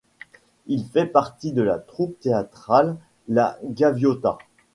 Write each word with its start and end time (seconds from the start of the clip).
Il 0.65 0.83
fait 0.87 1.05
partie 1.05 1.51
de 1.51 1.61
la 1.61 1.77
troupe 1.77 2.19
théâtrale 2.21 2.97
La 3.27 3.59
Gaviota. 3.63 4.39